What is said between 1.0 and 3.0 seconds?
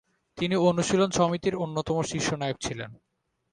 সমিতির অন্যতম শীর্ষনায়ক ছিলেন।